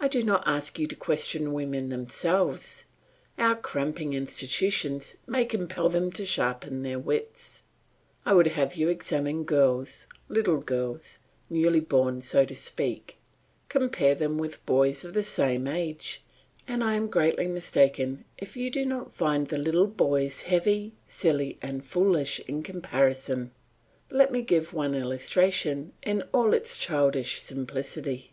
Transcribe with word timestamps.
I 0.00 0.08
do 0.08 0.22
not 0.22 0.44
ask 0.46 0.78
you 0.78 0.86
to 0.86 0.96
question 0.96 1.52
women 1.52 1.90
themselves, 1.90 2.84
our 3.36 3.54
cramping 3.54 4.14
institutions 4.14 5.16
may 5.26 5.44
compel 5.44 5.90
them 5.90 6.10
to 6.12 6.24
sharpen 6.24 6.82
their 6.82 6.98
wits; 6.98 7.64
I 8.24 8.32
would 8.32 8.46
have 8.46 8.74
you 8.76 8.88
examine 8.88 9.44
girls, 9.44 10.06
little 10.30 10.56
girls, 10.60 11.18
newly 11.50 11.80
born 11.80 12.22
so 12.22 12.46
to 12.46 12.54
speak; 12.54 13.18
compare 13.68 14.14
them 14.14 14.38
with 14.38 14.64
boys 14.64 15.04
of 15.04 15.12
the 15.12 15.22
same 15.22 15.66
age, 15.68 16.22
and 16.66 16.82
I 16.82 16.94
am 16.94 17.08
greatly 17.10 17.46
mistaken 17.46 18.24
if 18.38 18.56
you 18.56 18.70
do 18.70 18.86
not 18.86 19.12
find 19.12 19.48
the 19.48 19.58
little 19.58 19.86
boys 19.86 20.44
heavy, 20.44 20.94
silly, 21.06 21.58
and 21.60 21.84
foolish, 21.84 22.40
in 22.48 22.62
comparison. 22.62 23.50
Let 24.10 24.32
me 24.32 24.40
give 24.40 24.72
one 24.72 24.94
illustration 24.94 25.92
in 26.02 26.22
all 26.32 26.54
its 26.54 26.78
childish 26.78 27.42
simplicity. 27.42 28.32